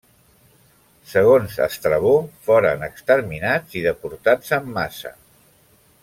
Segons 1.11 1.57
Estrabó, 1.65 2.13
foren 2.49 2.87
exterminats 2.89 3.77
i 3.81 3.87
deportats 3.89 4.57
en 4.61 4.73
massa. 4.79 5.13